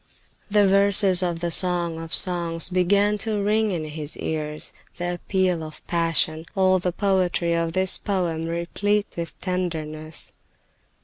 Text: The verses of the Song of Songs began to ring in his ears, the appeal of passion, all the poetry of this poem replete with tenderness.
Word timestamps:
The 0.49 0.67
verses 0.67 1.21
of 1.21 1.41
the 1.41 1.51
Song 1.51 1.99
of 2.01 2.11
Songs 2.11 2.69
began 2.69 3.19
to 3.19 3.37
ring 3.39 3.69
in 3.69 3.85
his 3.85 4.17
ears, 4.17 4.73
the 4.97 5.13
appeal 5.13 5.61
of 5.63 5.85
passion, 5.85 6.47
all 6.55 6.79
the 6.79 6.91
poetry 6.91 7.53
of 7.53 7.73
this 7.73 7.99
poem 7.99 8.45
replete 8.47 9.13
with 9.15 9.37
tenderness. 9.39 10.33